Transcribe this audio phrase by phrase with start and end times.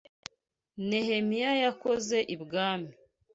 [0.89, 2.93] Nehemiya yakoze ibwami